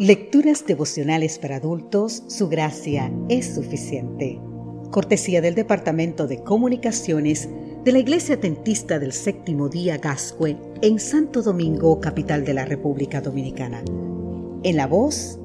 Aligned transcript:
Lecturas 0.00 0.64
devocionales 0.66 1.38
para 1.38 1.56
adultos, 1.56 2.22
su 2.26 2.48
gracia 2.48 3.12
es 3.28 3.54
suficiente. 3.54 4.40
Cortesía 4.90 5.42
del 5.42 5.54
Departamento 5.54 6.26
de 6.26 6.42
Comunicaciones 6.42 7.50
de 7.84 7.92
la 7.92 7.98
Iglesia 7.98 8.36
Atentista 8.36 8.98
del 8.98 9.12
Séptimo 9.12 9.68
Día 9.68 9.98
Gascue 9.98 10.56
en 10.80 10.98
Santo 10.98 11.42
Domingo, 11.42 12.00
capital 12.00 12.46
de 12.46 12.54
la 12.54 12.64
República 12.64 13.20
Dominicana. 13.20 13.84
En 14.62 14.76
la 14.78 14.86
voz 14.86 15.38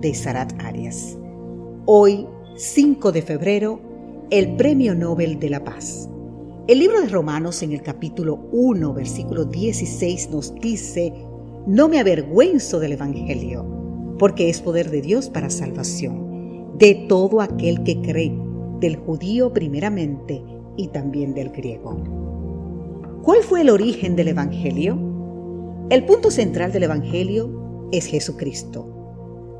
de 0.00 0.14
Sarat 0.14 0.54
Arias. 0.58 1.18
Hoy, 1.84 2.26
5 2.56 3.12
de 3.12 3.20
febrero, 3.20 3.78
el 4.30 4.56
Premio 4.56 4.94
Nobel 4.94 5.38
de 5.38 5.50
la 5.50 5.64
Paz. 5.64 6.08
El 6.66 6.78
libro 6.78 7.02
de 7.02 7.08
Romanos 7.08 7.62
en 7.62 7.72
el 7.72 7.82
capítulo 7.82 8.48
1, 8.52 8.94
versículo 8.94 9.44
16 9.44 10.30
nos 10.30 10.54
dice, 10.54 11.12
no 11.66 11.90
me 11.90 12.00
avergüenzo 12.00 12.80
del 12.80 12.92
Evangelio 12.92 13.77
porque 14.18 14.48
es 14.48 14.60
poder 14.60 14.90
de 14.90 15.00
Dios 15.00 15.30
para 15.30 15.50
salvación, 15.50 16.76
de 16.76 17.06
todo 17.08 17.40
aquel 17.40 17.82
que 17.82 18.00
cree, 18.00 18.36
del 18.80 18.96
judío 18.96 19.52
primeramente 19.52 20.42
y 20.76 20.88
también 20.88 21.34
del 21.34 21.50
griego. 21.50 21.96
¿Cuál 23.22 23.42
fue 23.42 23.62
el 23.62 23.70
origen 23.70 24.16
del 24.16 24.28
Evangelio? 24.28 24.98
El 25.90 26.04
punto 26.04 26.30
central 26.30 26.72
del 26.72 26.84
Evangelio 26.84 27.88
es 27.92 28.06
Jesucristo. 28.06 28.94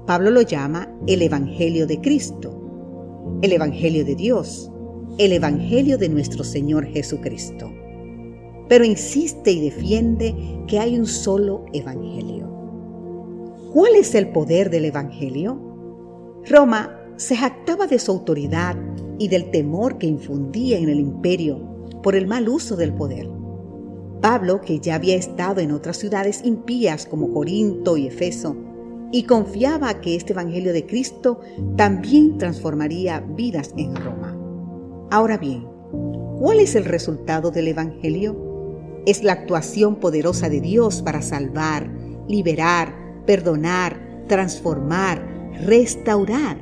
Pablo 0.07 0.31
lo 0.31 0.43
llama 0.43 0.91
el 1.07 1.23
Evangelio 1.23 1.87
de 1.87 2.01
Cristo, 2.01 3.39
el 3.43 3.53
Evangelio 3.53 4.05
de 4.05 4.15
Dios, 4.15 4.71
el 5.19 5.33
Evangelio 5.33 5.99
de 5.99 6.09
nuestro 6.09 6.45
Señor 6.45 6.87
Jesucristo. 6.87 7.71
Pero 8.69 8.85
insiste 8.85 9.51
y 9.51 9.61
defiende 9.61 10.35
que 10.67 10.79
hay 10.79 10.99
un 10.99 11.07
solo 11.07 11.65
Evangelio. 11.73 12.58
¿Cuál 13.73 13.97
es 13.97 14.15
el 14.15 14.31
poder 14.31 14.71
del 14.71 14.87
Evangelio? 14.87 15.61
Roma 16.49 16.99
se 17.17 17.37
jactaba 17.37 17.87
de 17.87 17.99
su 17.99 18.13
autoridad 18.13 18.77
y 19.19 19.29
del 19.29 19.51
temor 19.51 19.99
que 19.99 20.07
infundía 20.07 20.79
en 20.79 20.89
el 20.89 20.99
imperio 20.99 21.61
por 22.03 22.17
el 22.17 22.27
mal 22.27 22.49
uso 22.49 22.77
del 22.77 22.95
poder. 22.95 23.29
Pablo, 24.23 24.63
que 24.63 24.81
ya 24.81 24.95
había 24.95 25.17
estado 25.17 25.61
en 25.61 25.73
otras 25.73 25.99
ciudades 25.99 26.41
impías 26.45 27.05
como 27.05 27.31
Corinto 27.35 27.99
y 27.99 28.07
Efeso, 28.07 28.57
y 29.13 29.25
confiaba 29.25 30.01
que 30.01 30.17
este 30.17 30.33
Evangelio 30.33 30.73
de 30.73 30.87
Cristo 30.87 31.41
también 31.77 32.39
transformaría 32.39 33.21
vidas 33.21 33.75
en 33.77 33.95
Roma. 33.97 34.35
Ahora 35.11 35.37
bien, 35.37 35.67
¿cuál 36.39 36.61
es 36.61 36.75
el 36.75 36.87
resultado 36.87 37.51
del 37.51 37.69
Evangelio? 37.69 39.03
Es 39.05 39.23
la 39.25 39.33
actuación 39.35 39.97
poderosa 39.97 40.49
de 40.49 40.61
Dios 40.63 41.03
para 41.03 41.21
salvar, 41.21 41.91
liberar, 42.29 43.08
perdonar, 43.29 44.25
transformar, 44.27 45.23
restaurar. 45.67 46.57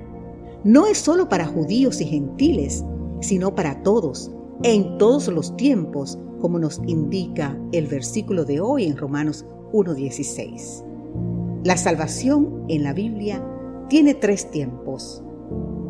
No 0.64 0.88
es 0.88 0.98
solo 0.98 1.28
para 1.28 1.46
judíos 1.46 2.00
y 2.00 2.06
gentiles, 2.06 2.84
sino 3.20 3.54
para 3.54 3.84
todos, 3.84 4.32
en 4.64 4.98
todos 4.98 5.28
los 5.28 5.56
tiempos, 5.56 6.18
como 6.40 6.58
nos 6.58 6.80
indica 6.84 7.56
el 7.70 7.86
versículo 7.86 8.44
de 8.44 8.60
hoy 8.60 8.86
en 8.86 8.96
Romanos 8.96 9.46
1.16. 9.72 11.62
La 11.62 11.76
salvación 11.76 12.64
en 12.66 12.82
la 12.82 12.92
Biblia 12.92 13.40
tiene 13.88 14.14
tres 14.14 14.50
tiempos. 14.50 15.22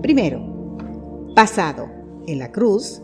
Primero, 0.02 0.76
pasado, 1.34 1.88
en 2.26 2.38
la 2.38 2.52
cruz, 2.52 3.00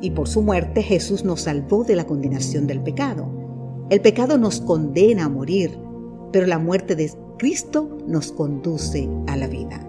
y 0.00 0.12
por 0.12 0.28
su 0.28 0.40
muerte 0.40 0.84
Jesús 0.84 1.24
nos 1.24 1.40
salvó 1.40 1.82
de 1.82 1.96
la 1.96 2.06
condenación 2.06 2.68
del 2.68 2.80
pecado. 2.80 3.26
El 3.90 4.00
pecado 4.00 4.38
nos 4.38 4.60
condena 4.60 5.24
a 5.24 5.28
morir, 5.28 5.80
pero 6.36 6.48
la 6.48 6.58
muerte 6.58 6.94
de 6.94 7.10
Cristo 7.38 7.96
nos 8.06 8.30
conduce 8.30 9.08
a 9.26 9.38
la 9.38 9.46
vida. 9.46 9.80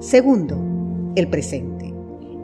Segundo, 0.00 0.58
el 1.14 1.28
presente. 1.28 1.94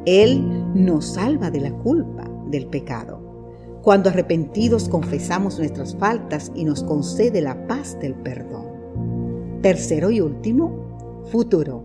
Él 0.07 0.41
nos 0.77 1.15
salva 1.15 1.51
de 1.51 1.59
la 1.59 1.73
culpa 1.73 2.23
del 2.47 2.67
pecado. 2.67 3.81
Cuando 3.83 4.11
arrepentidos 4.11 4.89
confesamos 4.89 5.59
nuestras 5.59 5.97
faltas 5.97 6.53
y 6.55 6.63
nos 6.63 6.85
concede 6.85 7.41
la 7.41 7.67
paz 7.67 7.99
del 7.99 8.15
perdón. 8.15 9.59
Tercero 9.61 10.13
y 10.13 10.21
último, 10.21 11.25
futuro. 11.33 11.83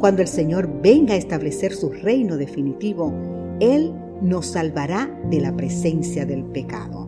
Cuando 0.00 0.22
el 0.22 0.26
Señor 0.26 0.82
venga 0.82 1.14
a 1.14 1.18
establecer 1.18 1.72
su 1.76 1.90
reino 1.90 2.36
definitivo, 2.36 3.14
Él 3.60 3.94
nos 4.20 4.46
salvará 4.46 5.16
de 5.30 5.42
la 5.42 5.56
presencia 5.56 6.26
del 6.26 6.42
pecado. 6.46 7.07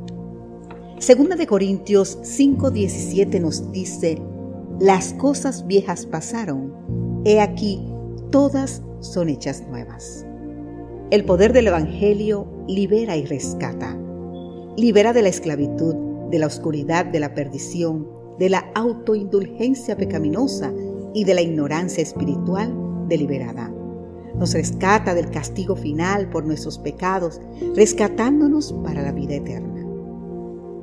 Segunda 1.01 1.35
de 1.35 1.47
Corintios 1.47 2.19
5:17 2.25 3.41
nos 3.41 3.73
dice, 3.73 4.21
las 4.79 5.15
cosas 5.15 5.67
viejas 5.67 6.05
pasaron, 6.05 6.75
he 7.25 7.41
aquí, 7.41 7.83
todas 8.31 8.83
son 9.01 9.31
hechas 9.31 9.67
nuevas. 9.67 10.27
El 11.11 11.25
poder 11.25 11.55
del 11.55 11.69
Evangelio 11.69 12.47
libera 12.69 13.17
y 13.17 13.25
rescata. 13.25 13.99
Libera 14.77 15.15
de 15.15 15.23
la 15.23 15.31
esclavitud, 15.31 15.95
de 16.31 16.39
la 16.39 16.47
oscuridad, 16.47 17.07
de 17.07 17.21
la 17.21 17.33
perdición, 17.33 18.07
de 18.39 18.51
la 18.51 18.71
autoindulgencia 18.75 19.97
pecaminosa 19.97 20.71
y 21.15 21.25
de 21.25 21.33
la 21.33 21.41
ignorancia 21.41 22.03
espiritual 22.03 22.75
deliberada. 23.09 23.73
Nos 24.35 24.53
rescata 24.53 25.15
del 25.15 25.31
castigo 25.31 25.77
final 25.77 26.29
por 26.29 26.45
nuestros 26.45 26.79
pecados, 26.79 27.41
rescatándonos 27.75 28.75
para 28.85 29.01
la 29.01 29.13
vida 29.13 29.37
eterna. 29.37 29.80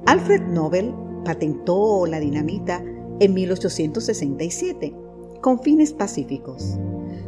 Alfred 0.08 0.42
Nobel 0.44 0.96
patentó 1.26 2.06
la 2.06 2.22
dinamita 2.22 2.82
en 3.20 3.34
1867 3.34 4.96
con 5.42 5.60
fines 5.60 5.92
pacíficos. 5.92 6.78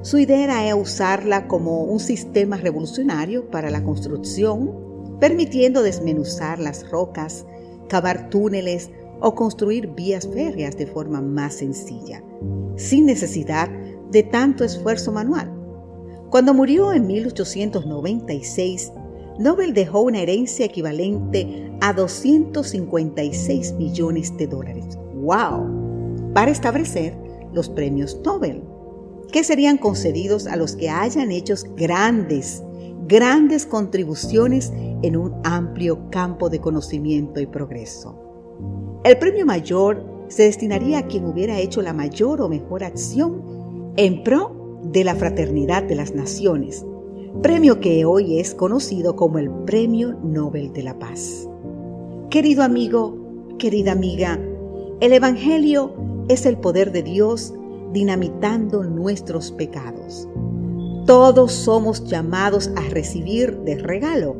Su 0.02 0.18
idea 0.18 0.64
era 0.64 0.76
usarla 0.78 1.50
como 1.50 1.84
un 1.84 2.00
sistema 2.00 2.56
revolucionario 2.56 3.52
para 3.52 3.70
la 3.70 3.84
construcción, 3.84 5.18
permitiendo 5.20 5.84
desmenuzar 5.84 6.58
las 6.58 6.90
rocas, 6.90 7.46
cavar 7.90 8.30
túneles 8.30 8.90
o 9.20 9.36
construir 9.36 9.88
vías 9.88 10.26
férreas 10.26 10.78
de 10.78 10.88
forma 10.88 11.20
más 11.20 11.56
sencilla, 11.56 12.24
sin 12.78 13.06
necesidad 13.06 13.70
de 14.10 14.24
tanto 14.24 14.64
esfuerzo 14.64 15.12
manual. 15.12 15.54
Cuando 16.30 16.54
murió 16.54 16.94
en 16.94 17.08
1896, 17.08 18.94
Nobel 19.40 19.74
dejó 19.74 20.02
una 20.02 20.20
herencia 20.20 20.66
equivalente 20.66 21.72
a 21.80 21.94
256 21.94 23.72
millones 23.76 24.36
de 24.36 24.48
dólares. 24.48 25.00
¡Wow! 25.16 26.34
Para 26.34 26.52
establecer 26.52 27.18
los 27.54 27.70
premios 27.70 28.20
Nobel, 28.26 28.62
que 29.32 29.46
serían 29.46 29.78
concedidos 29.78 30.46
a 30.46 30.58
los 30.58 30.76
que 30.76 30.90
hayan 30.90 31.32
hecho 31.32 31.54
grandes, 31.78 32.62
grandes 33.08 33.66
contribuciones 33.66 34.74
en 35.04 35.16
un 35.16 35.34
amplio 35.46 36.10
campo 36.10 36.50
de 36.50 36.60
conocimiento 36.60 37.40
y 37.40 37.46
progreso. 37.46 38.20
El 39.06 39.18
premio 39.20 39.46
mayor 39.46 40.26
se 40.28 40.44
destinaría 40.44 41.00
a 41.00 41.08
quien 41.08 41.24
hubiera 41.24 41.58
hecho 41.60 41.82
la 41.82 41.94
mayor 41.94 42.42
o 42.42 42.50
mejor 42.50 42.84
acción 42.84 43.94
en 43.96 44.22
pro 44.22 44.82
de 44.84 45.06
la 45.06 45.16
fraternidad 45.16 45.84
de 45.84 45.96
las 45.96 46.14
naciones, 46.14 46.86
premio 47.42 47.80
que 47.80 48.06
hoy 48.06 48.40
es 48.40 48.54
conocido 48.54 49.16
como 49.16 49.40
el 49.40 49.50
Premio 49.66 50.18
Nobel 50.24 50.74
de 50.74 50.84
la 50.84 50.98
Paz. 50.98 51.48
Querido 52.30 52.64
amigo, 52.64 53.18
querida 53.58 53.92
amiga, 53.92 54.40
el 55.00 55.14
Evangelio 55.14 55.94
es 56.28 56.46
el 56.46 56.58
poder 56.58 56.92
de 56.92 57.04
Dios 57.04 57.54
dinamitando 57.94 58.84
nuestros 58.84 59.52
pecados. 59.52 60.28
Todos 61.06 61.54
somos 61.54 62.04
llamados 62.06 62.70
a 62.76 62.82
recibir 62.90 63.58
de 63.60 63.76
regalo 63.78 64.36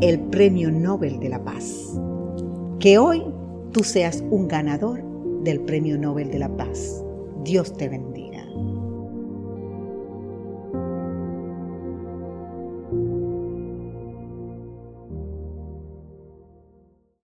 el 0.00 0.20
Premio 0.20 0.70
Nobel 0.70 1.18
de 1.20 1.28
la 1.28 1.42
Paz. 1.42 1.98
Que 2.78 2.98
hoy 2.98 3.24
tú 3.72 3.82
seas 3.82 4.22
un 4.30 4.46
ganador 4.48 5.02
del 5.42 5.60
Premio 5.60 5.98
Nobel 5.98 6.30
de 6.30 6.38
la 6.38 6.54
Paz. 6.56 7.02
Dios 7.42 7.72
te 7.72 7.88
bendiga. 7.88 8.23